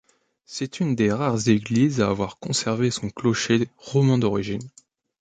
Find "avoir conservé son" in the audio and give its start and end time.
2.09-3.11